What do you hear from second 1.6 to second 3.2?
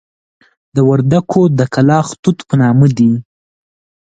کلاخ توت په نامه دي.